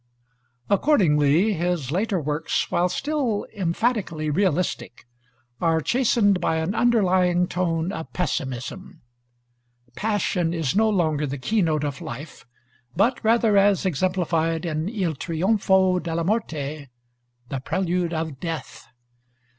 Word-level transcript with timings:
Accordingly 0.67 1.53
his 1.53 1.91
later 1.91 2.23
books, 2.23 2.71
while 2.71 2.89
still 2.89 3.45
emphatically 3.55 4.31
realistic, 4.31 5.05
are 5.61 5.79
chastened 5.79 6.39
by 6.41 6.55
an 6.55 6.73
underlying 6.73 7.45
tone 7.47 7.91
of 7.91 8.11
pessimism. 8.11 9.03
Passion 9.95 10.55
is 10.55 10.75
no 10.75 10.89
longer 10.89 11.27
the 11.27 11.37
keynote 11.37 11.83
of 11.83 12.01
life, 12.01 12.47
but 12.95 13.23
rather, 13.23 13.55
as 13.57 13.85
exemplified 13.85 14.65
in 14.65 14.89
'Il 14.89 15.13
Trionfo 15.13 15.99
della 16.01 16.23
Morte,' 16.23 16.87
the 17.49 17.59
prelude 17.63 18.11
of 18.11 18.39
death. 18.39 18.87